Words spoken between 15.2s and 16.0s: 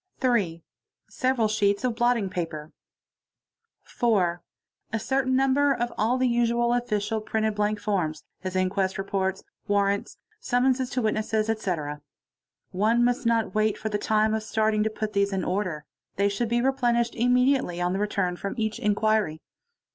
in order;